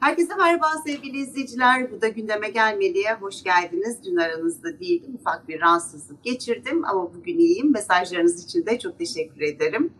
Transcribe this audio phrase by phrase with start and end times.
[0.00, 1.92] Herkese merhaba sevgili izleyiciler.
[1.92, 3.98] Bu da gündeme gelmeliye hoş geldiniz.
[4.04, 5.14] Dün aranızda değildim.
[5.20, 7.72] Ufak bir rahatsızlık geçirdim ama bugün iyiyim.
[7.72, 9.92] Mesajlarınız için de çok teşekkür ederim.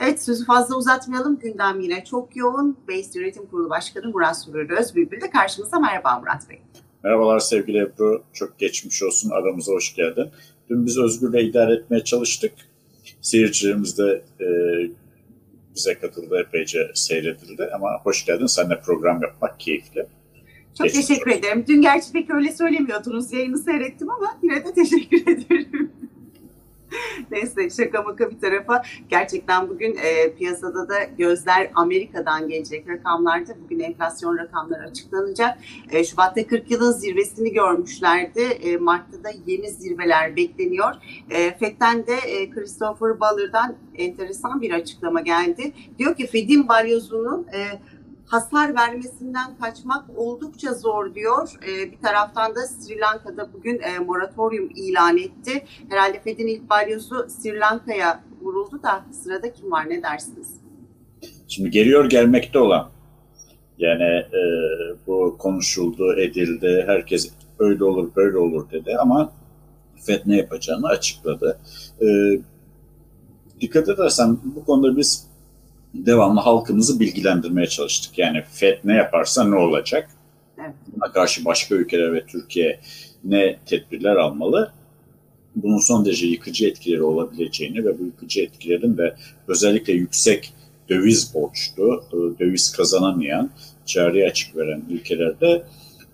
[0.00, 1.38] Evet sözü fazla uzatmayalım.
[1.38, 2.76] Gündem yine çok yoğun.
[2.88, 5.80] Beys Yönetim Kurulu Başkanı Murat Sürür Özbülbül de karşımızda.
[5.80, 6.58] Merhaba Murat Bey.
[7.04, 8.22] Merhabalar sevgili Ebru.
[8.32, 9.30] Çok geçmiş olsun.
[9.30, 10.28] Aramıza hoş geldin.
[10.70, 12.52] Dün biz Özgür'le idare etmeye çalıştık.
[13.20, 14.46] Seyircilerimiz de e,
[15.74, 18.46] bize katıldı, epeyce seyredildi ama hoş geldin.
[18.46, 20.06] Seninle program yapmak keyifli.
[20.78, 21.40] Çok Geçmiş teşekkür olsun.
[21.40, 21.64] ederim.
[21.68, 23.32] Dün gerçi pek öyle söylemiyordunuz.
[23.32, 25.92] Yayını seyrettim ama yine de teşekkür ederim.
[27.30, 28.82] Neyse şaka maka bir tarafa.
[29.08, 33.52] Gerçekten bugün e, piyasada da gözler Amerika'dan gelecek rakamlarda.
[33.64, 35.58] Bugün enflasyon rakamları açıklanacak.
[35.90, 38.40] E, Şubat'ta 40 yılın zirvesini görmüşlerdi.
[38.40, 40.94] E, Mart'ta da yeni zirveler bekleniyor.
[41.30, 45.72] E, FED'den de e, Christopher Baller'dan enteresan bir açıklama geldi.
[45.98, 47.80] Diyor ki Fed'in balyozunun e,
[48.26, 51.58] hasar vermesinden kaçmak oldukça zor diyor.
[51.68, 55.64] E, bir taraftan da Sri Lanka'da bugün e, moratorium ilan etti.
[55.88, 60.48] Herhalde Fed'in ilk balyozu Sri Lanka'ya vuruldu da sırada kim var ne dersiniz?
[61.48, 62.90] Şimdi geliyor gelmekte olan
[63.78, 64.40] yani e,
[65.06, 69.32] bu konuşuldu, edildi, herkes öyle olur böyle olur dedi ama
[69.96, 71.58] FED ne yapacağını açıkladı.
[72.02, 72.06] E,
[73.60, 75.31] dikkat edersen bu konuda biz
[75.94, 78.18] devamlı halkımızı bilgilendirmeye çalıştık.
[78.18, 80.10] Yani FED ne yaparsa ne olacak?
[80.96, 82.80] Buna karşı başka ülkeler ve Türkiye
[83.24, 84.72] ne tedbirler almalı?
[85.56, 89.16] Bunun son derece yıkıcı etkileri olabileceğini ve bu yıkıcı etkilerin de
[89.48, 90.52] özellikle yüksek
[90.88, 93.50] döviz borçlu, e, döviz kazanamayan,
[93.86, 95.64] cari açık veren ülkelerde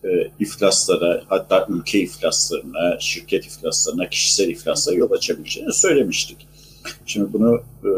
[0.05, 0.09] e,
[0.41, 6.47] iflaslara, hatta ülke iflaslarına, şirket iflaslarına, kişisel iflaslara yol açabileceğini söylemiştik.
[7.07, 7.91] Şimdi bunu e,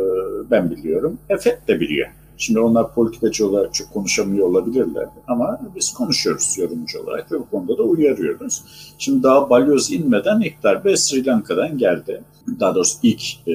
[0.51, 2.09] ben biliyorum, EFET de biliyor.
[2.41, 7.79] Şimdi onlar politikacı olarak çok konuşamıyor olabilirler ama biz konuşuyoruz yorumcu olarak ve bu konuda
[7.79, 8.63] da uyarıyoruz.
[8.99, 12.23] Şimdi daha balyoz inmeden ilk darbe Sri Lanka'dan geldi.
[12.61, 13.55] Daha doğrusu ilk e,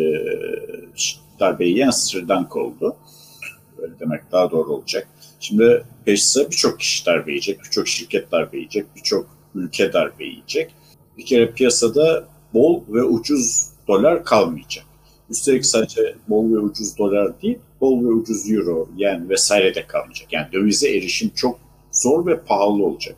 [1.40, 2.96] darbeyi yiyen Sri Lanka oldu.
[3.78, 5.08] Öyle demek daha doğru olacak.
[5.40, 10.76] Şimdi peş sıra birçok kişi darbe yiyecek, birçok şirket darbe yiyecek, birçok ülke darbe yiyecek.
[11.18, 14.86] Bir kere piyasada bol ve ucuz dolar kalmayacak.
[15.30, 20.34] Üstelik sadece bol ve ucuz dolar değil, bol ve ucuz euro, yen vesaire de kalmayacak.
[20.34, 21.60] Yani dövize erişim çok
[21.92, 23.16] zor ve pahalı olacak.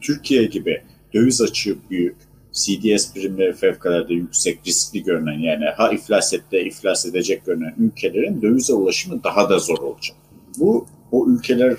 [0.00, 0.82] Türkiye gibi
[1.14, 2.16] döviz açığı büyük,
[2.52, 8.72] CDS primleri fevkalade yüksek, riskli görünen yani ha iflas etti, iflas edecek görünen ülkelerin dövize
[8.72, 10.16] ulaşımı daha da zor olacak.
[10.58, 11.76] Bu o ülkeler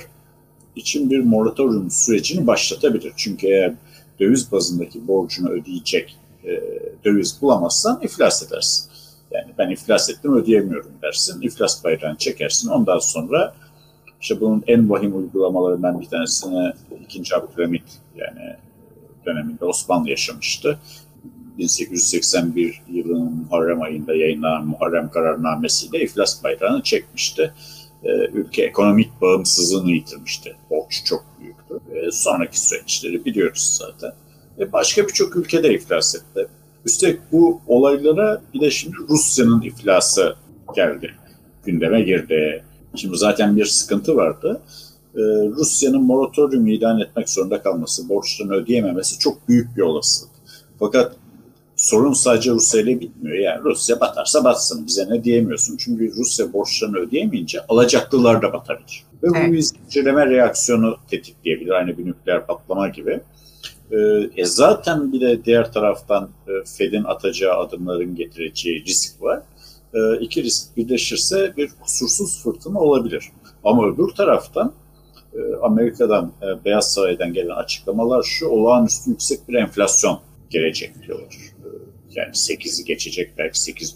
[0.76, 3.14] için bir moratorium sürecini başlatabilir.
[3.16, 3.74] Çünkü eğer
[4.20, 6.62] döviz bazındaki borcunu ödeyecek e,
[7.06, 8.91] döviz bulamazsan iflas edersin.
[9.32, 11.42] Yani ben iflas ettim ödeyemiyorum dersin.
[11.42, 12.70] İflas bayrağını çekersin.
[12.70, 13.54] Ondan sonra
[14.22, 16.74] işte bunun en vahim uygulamalarından bir tanesini
[17.10, 17.36] 2.
[17.36, 17.84] Abdülhamit
[18.16, 18.56] yani
[19.26, 20.80] döneminde Osmanlı yaşamıştı.
[21.58, 27.54] 1881 yılının Muharrem ayında yayınlanan Muharrem kararnamesiyle iflas bayrağını çekmişti.
[28.04, 30.56] Ee, ülke ekonomik bağımsızlığını yitirmişti.
[30.70, 31.80] Borç çok büyüktü.
[31.96, 34.12] Ee, sonraki süreçleri biliyoruz zaten.
[34.74, 36.48] Başka birçok ülkede iflas etti.
[36.86, 40.36] Üstelik bu olaylara bir de şimdi Rusya'nın iflası
[40.76, 41.12] geldi.
[41.66, 42.64] Gündeme girdi.
[42.96, 44.62] Şimdi zaten bir sıkıntı vardı.
[45.16, 45.20] Ee,
[45.58, 50.32] Rusya'nın moratorium ilan etmek zorunda kalması, borçlarını ödeyememesi çok büyük bir olasılık.
[50.80, 51.16] Fakat
[51.76, 53.38] sorun sadece Rusya ile bitmiyor.
[53.38, 55.78] Yani Rusya batarsa batsın bize ne diyemiyorsun.
[55.78, 59.04] Çünkü Rusya borçlarını ödeyemeyince alacaklılar da batabilir.
[59.24, 59.50] Ve evet.
[59.50, 61.72] bu bir zincirleme reaksiyonu tetikleyebilir.
[61.72, 63.20] Aynı bir nükleer patlama gibi.
[63.92, 69.42] Ee, e, zaten bir de diğer taraftan e, Fed'in atacağı adımların getireceği risk var.
[69.94, 73.24] E, iki risk birleşirse bir kusursuz fırtına olabilir.
[73.64, 74.74] Ama öbür taraftan
[75.34, 80.20] e, Amerika'dan, e, Beyaz Saray'dan gelen açıklamalar şu olağanüstü yüksek bir enflasyon
[80.50, 81.36] gelecek diyorlar.
[81.36, 81.68] E,
[82.12, 83.96] yani 8'i geçecek belki 8,5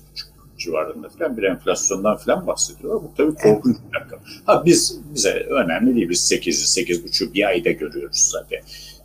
[0.57, 3.03] civarında falan bir enflasyondan falan bahsediyorlar.
[3.03, 4.19] Bu tabii korkunç bir rakam.
[4.45, 6.09] Ha biz bize önemli değil.
[6.09, 8.59] Biz 8'i 8,5 bir ayda görüyoruz zaten.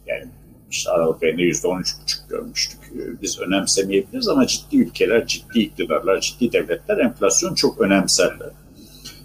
[0.07, 0.29] Yani
[0.71, 2.81] işte Aralık ayında yüzde on üç buçuk görmüştük.
[2.95, 8.51] Ee, biz önemsemeyebiliriz ama ciddi ülkeler, ciddi iktidarlar, ciddi devletler enflasyon çok önemserler.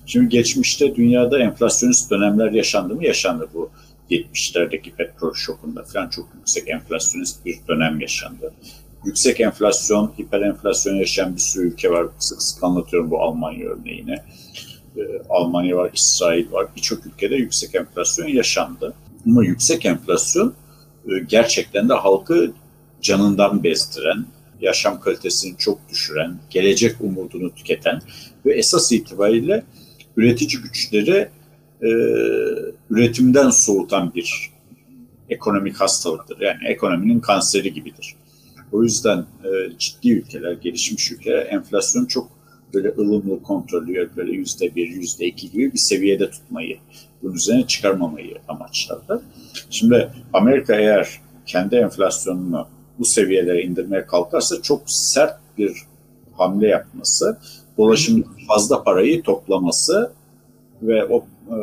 [0.05, 3.05] Şimdi geçmişte dünyada enflasyonist dönemler yaşandı mı?
[3.05, 3.69] Yaşandı bu
[4.11, 8.53] 70'lerdeki petrol şokunda falan çok yüksek enflasyonist bir dönem yaşandı.
[9.05, 12.07] Yüksek enflasyon, hiperenflasyon yaşayan bir sürü ülke var.
[12.19, 14.17] Sık sık anlatıyorum bu Almanya örneğini.
[14.97, 16.67] Ee, Almanya var, İsrail var.
[16.75, 18.93] Birçok ülkede yüksek enflasyon yaşandı.
[19.25, 20.53] Ama yüksek enflasyon
[21.27, 22.53] gerçekten de halkı
[23.01, 24.25] canından bezdiren,
[24.61, 28.01] yaşam kalitesini çok düşüren, gelecek umudunu tüketen
[28.45, 29.63] ve esas itibariyle
[30.17, 31.29] üretici güçleri
[31.81, 31.89] e,
[32.89, 34.51] üretimden soğutan bir
[35.29, 36.41] ekonomik hastalıktır.
[36.41, 38.15] Yani ekonominin kanseri gibidir.
[38.71, 42.34] O yüzden e, ciddi ülkeler, gelişmiş ülkeler enflasyon çok
[42.73, 46.77] böyle ılımlı kontrollü, böyle yüzde bir, yüzde iki gibi bir seviyede tutmayı,
[47.23, 49.19] bunun üzerine çıkarmamayı amaçlarlar.
[49.69, 52.67] Şimdi Amerika eğer kendi enflasyonunu
[52.99, 55.73] bu seviyelere indirmeye kalkarsa çok sert bir
[56.37, 57.37] hamle yapması,
[57.77, 60.11] dolaşım fazla parayı toplaması
[60.81, 61.57] ve o e,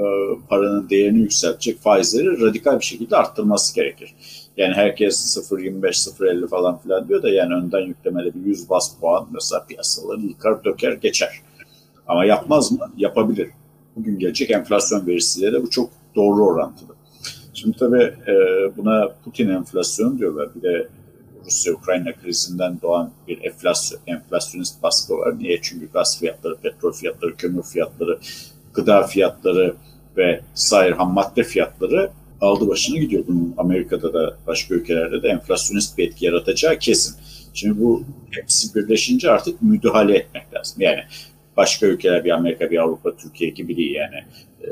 [0.49, 4.15] paranın değerini yükseltecek faizleri radikal bir şekilde arttırması gerekir.
[4.57, 9.29] Yani herkes 0.25, 0.50 falan filan diyor da yani önden yüklemeli bir 100 bas puan
[9.33, 11.41] mesela piyasaları yıkar döker geçer.
[12.07, 12.93] Ama yapmaz mı?
[12.97, 13.51] Yapabilir.
[13.97, 16.93] Bugün gelecek enflasyon verisiyle de bu çok doğru orantılı.
[17.55, 18.33] Şimdi tabii e,
[18.77, 20.49] buna Putin enflasyonu diyorlar.
[20.55, 20.89] Bir de
[21.47, 25.39] Rusya-Ukrayna krizinden doğan bir enflasyon, enflasyonist baskı var.
[25.39, 25.59] Niye?
[25.63, 28.19] Çünkü gaz fiyatları, petrol fiyatları, kömür fiyatları,
[28.75, 29.75] gıda fiyatları
[30.17, 32.11] ve sair ham madde fiyatları
[32.43, 33.25] aldı başını gidiyor.
[33.29, 37.17] Bunun Amerika'da da başka ülkelerde de enflasyonist bir etki yaratacağı kesin.
[37.55, 40.83] Şimdi bu hepsi birleşince artık müdahale etmek lazım.
[40.83, 41.01] Yani
[41.57, 44.25] başka ülkeler bir Amerika, bir Avrupa, Türkiye gibi değil yani
[44.63, 44.71] e,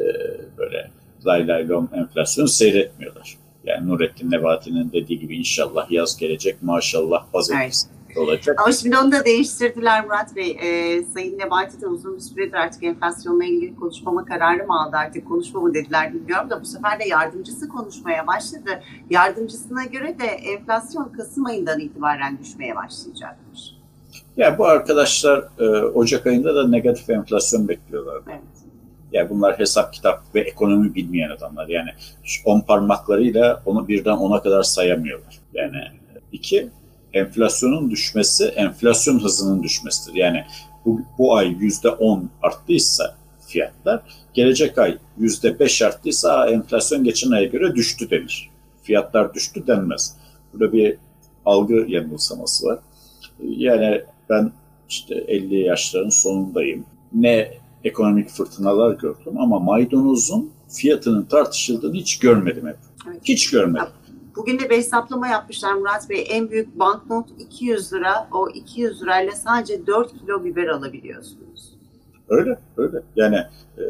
[0.58, 0.90] böyle
[1.26, 3.36] lay lay lom enflasyon seyretmiyorlar.
[3.64, 7.86] Yani Nurettin Nebati'nin dediği gibi inşallah yaz gelecek maşallah baz Evet.
[8.16, 8.60] Olacak.
[8.60, 10.50] Ama şimdi onu da değiştirdiler Murat Bey.
[10.50, 15.28] Ee, Sayın Nebati de uzun bir süredir artık enflasyonla ilgili konuşmama kararı mı aldı artık
[15.28, 18.82] konuşma mı dediler bilmiyorum da bu sefer de yardımcısı konuşmaya başladı.
[19.10, 23.60] Yardımcısına göre de enflasyon Kasım ayından itibaren düşmeye başlayacakmış.
[24.36, 28.22] Ya bu arkadaşlar e, Ocak ayında da negatif enflasyon bekliyorlar.
[28.28, 28.40] Evet.
[29.12, 31.68] Yani bunlar hesap kitap ve ekonomi bilmeyen adamlar.
[31.68, 31.90] Yani
[32.44, 35.38] on parmaklarıyla onu birden ona kadar sayamıyorlar.
[35.54, 35.82] Yani
[36.32, 36.68] iki,
[37.14, 40.14] enflasyonun düşmesi enflasyon hızının düşmesidir.
[40.14, 40.44] Yani
[40.86, 43.16] bu, bu ay yüzde on arttıysa
[43.46, 44.02] fiyatlar,
[44.34, 48.50] gelecek ay yüzde beş arttıysa "Aa, enflasyon geçen aya göre düştü denir.
[48.82, 50.16] Fiyatlar düştü denmez.
[50.52, 50.96] Burada bir
[51.46, 52.78] algı yanılsaması var.
[53.42, 54.52] Yani ben
[54.88, 56.84] işte 50 yaşların sonundayım.
[57.12, 57.50] Ne
[57.84, 62.76] ekonomik fırtınalar gördüm ama maydanozun fiyatının tartışıldığını hiç görmedim hep.
[63.08, 63.20] Evet.
[63.24, 63.86] Hiç görmedim.
[64.40, 66.26] Bugün de bir hesaplama yapmışlar Murat Bey.
[66.28, 68.28] En büyük banknot 200 lira.
[68.32, 71.74] O 200 lirayla sadece 4 kilo biber alabiliyorsunuz.
[72.28, 73.02] Öyle, öyle.
[73.16, 73.36] Yani
[73.78, 73.84] e,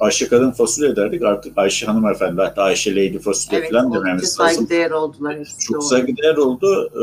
[0.00, 4.54] Ayşe kadın fasulye derdik artık Ayşe hanımefendi hatta Ayşe lady fasulye Evet, falan dememiz lazım.
[4.56, 5.38] saygıdeğer oldular.
[5.38, 6.90] hepsi Çok saygıdeğer oldu.
[6.94, 7.02] E,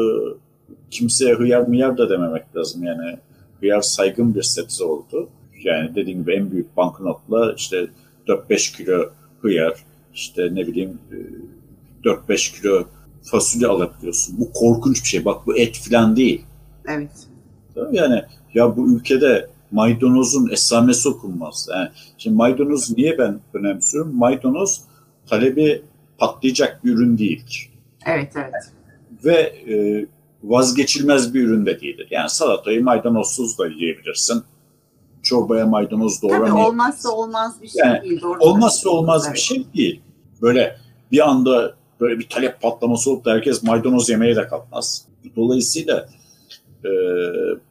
[0.92, 2.84] kimseye hıyar mıyar da dememek lazım.
[2.84, 3.18] Yani
[3.60, 5.30] hıyar saygın bir sebze oldu.
[5.64, 7.88] Yani dediğim gibi en büyük banknotla işte
[8.28, 9.10] 4-5 kilo
[9.42, 11.18] hıyar, işte ne bileyim e,
[12.06, 12.84] 4-5 kilo
[13.24, 14.36] fasulye alabiliyorsun.
[14.40, 15.26] Bu korkunç bir şey.
[15.26, 16.46] Bak bu et falan değil.
[16.88, 17.12] Evet.
[17.92, 18.22] Yani
[18.54, 21.68] ya bu ülkede maydanozun esamesi okunmaz.
[21.72, 24.16] Yani şimdi maydanoz niye ben önemsiyorum?
[24.18, 24.82] Maydanoz
[25.30, 25.82] talebi
[26.18, 27.70] patlayacak bir ürün değildir.
[28.06, 28.54] Evet, evet.
[29.26, 29.34] Ve
[29.74, 30.06] e,
[30.44, 32.08] vazgeçilmez bir ürün de değildir.
[32.12, 34.44] Yani salatayı maydanozsuz da yiyebilirsin.
[35.24, 36.70] Çorbaya maydanoz Tabii doğramayabilirsin.
[36.70, 38.22] olmazsa olmaz bir şey Yani değil.
[38.22, 39.40] Doğru Olmazsa olmaz bir Evet.
[39.40, 40.02] şey değil.
[40.42, 40.78] Böyle
[41.12, 45.06] bir anda böyle bir talep patlaması olup da herkes maydanoz yemeye de kalkmaz.
[45.36, 46.10] Dolayısıyla
[46.86, 46.90] e,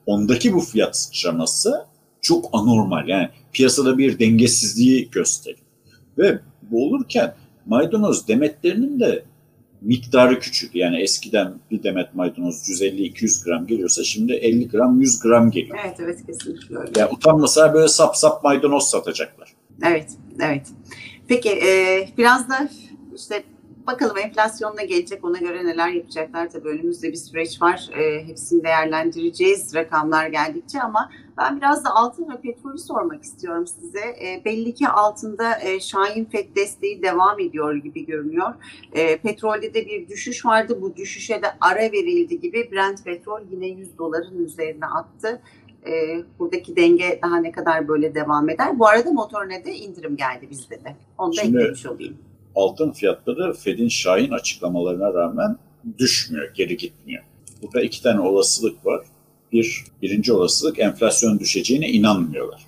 [0.06, 1.87] ondaki bu fiyat sıçraması
[2.21, 3.09] çok anormal.
[3.09, 5.67] Yani piyasada bir dengesizliği gösteriyor.
[6.19, 7.35] Ve bu olurken
[7.67, 9.25] maydanoz demetlerinin de
[9.81, 10.79] miktarı küçüldü.
[10.79, 15.79] Yani eskiden bir demet maydanoz 150-200 gram geliyorsa şimdi 50 gram 100 gram geliyor.
[15.87, 16.91] Evet, evet kesinlikle öyle.
[16.96, 19.53] Yani utanmasa böyle sap sap maydanoz satacaklar.
[19.87, 20.10] Evet,
[20.41, 20.67] evet.
[21.29, 22.69] Peki e, biraz da
[23.17, 23.43] işte
[23.86, 26.50] bakalım enflasyonla gelecek ona göre neler yapacaklar.
[26.50, 27.91] Tabii önümüzde bir süreç var.
[27.98, 33.98] E, hepsini değerlendireceğiz rakamlar geldikçe ama ben biraz da altın ve petrolü sormak istiyorum size.
[34.00, 38.55] E, belli ki altında e, Şahin FED desteği devam ediyor gibi görünüyor.
[38.93, 40.79] E, petrolde de bir düşüş vardı.
[40.82, 45.41] Bu düşüşe de ara verildi gibi Brent petrol yine 100 doların üzerine attı.
[45.86, 48.79] E, buradaki denge daha ne kadar böyle devam eder.
[48.79, 50.96] Bu arada motorine de indirim geldi bizde de.
[51.19, 52.19] Onu da Şimdi- eklemiş olayım.
[52.55, 55.56] Altın fiyatları Fed'in Şahin açıklamalarına rağmen
[55.99, 57.23] düşmüyor, geri gitmiyor.
[57.63, 59.01] Burada iki tane olasılık var.
[59.53, 62.63] Bir, birinci olasılık enflasyon düşeceğine inanmıyorlar.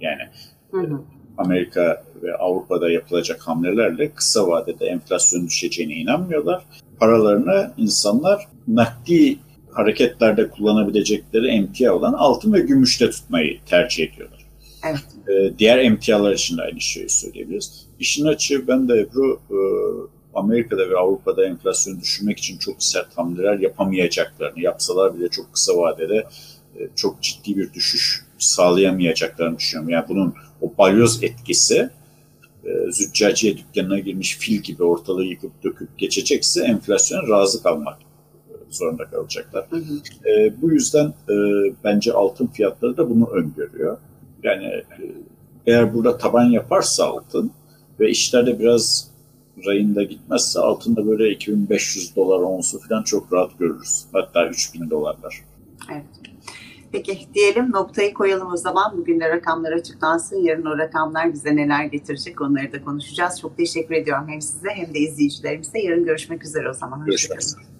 [0.00, 0.22] Yani
[0.70, 1.00] Hı hı.
[1.38, 6.62] Amerika ve Avrupa'da yapılacak hamlelerle kısa vadede enflasyon düşeceğine inanmıyorlar.
[7.00, 9.38] Paralarını insanlar nakdi
[9.72, 14.45] hareketlerde kullanabilecekleri emtia olan altın ve gümüşte tutmayı tercih ediyorlar.
[14.84, 15.00] Evet.
[15.28, 17.86] Ee, diğer emtialar için de aynı şeyi söyleyebiliriz.
[18.00, 19.58] İşin açığı ben de Ebru e,
[20.34, 26.26] Amerika'da ve Avrupa'da enflasyonu düşürmek için çok sert hamleler yapamayacaklarını, yapsalar bile çok kısa vadede
[26.78, 29.90] e, çok ciddi bir düşüş sağlayamayacaklarını düşünüyorum.
[29.90, 31.90] Yani bunun o balyoz etkisi
[32.64, 37.98] e, züccaciye dükkanına girmiş fil gibi ortalığı yıkıp döküp geçecekse enflasyona razı kalmak
[38.70, 39.66] zorunda kalacaklar.
[39.70, 40.30] Hı hı.
[40.30, 41.34] E, bu yüzden e,
[41.84, 43.98] bence altın fiyatları da bunu öngörüyor.
[44.42, 44.84] Yani e,
[45.66, 47.50] eğer burada taban yaparsa altın
[48.00, 49.10] ve işlerde biraz
[49.66, 54.04] rayında gitmezse altında böyle 2500 dolar onsu falan çok rahat görürüz.
[54.12, 55.44] Hatta 3000 dolarlar.
[55.92, 56.04] Evet.
[56.92, 58.98] Peki diyelim noktayı koyalım o zaman.
[58.98, 60.36] Bugün de rakamlar açıklansın.
[60.36, 63.40] Yarın o rakamlar bize neler getirecek onları da konuşacağız.
[63.40, 65.78] Çok teşekkür ediyorum hem size hem de izleyicilerimize.
[65.78, 67.04] Yarın görüşmek üzere o zaman.
[67.04, 67.75] Görüşmek üzere.